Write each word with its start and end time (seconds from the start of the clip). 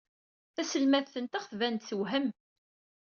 Taselmadt-nteɣ 0.55 1.43
tban-d 1.45 1.81
tewhem. 1.87 2.27